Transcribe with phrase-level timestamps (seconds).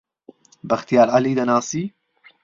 [0.69, 1.83] بەختیار عەلی دەناسی؟